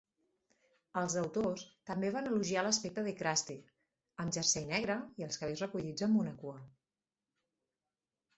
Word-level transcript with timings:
Els 1.01 1.15
autors 1.23 1.65
també 1.89 2.09
van 2.15 2.29
elogiar 2.29 2.63
l'aspecte 2.67 3.03
de 3.09 3.13
Krusty, 3.19 3.59
"amb 4.25 4.37
jersei 4.39 4.67
negre 4.73 4.97
i 5.23 5.27
els 5.29 5.39
cabells 5.43 5.63
recollits 5.67 6.09
amb 6.09 6.23
una 6.25 6.35
cua". 6.43 6.59